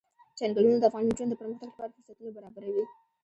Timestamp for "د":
0.79-0.83, 1.31-1.35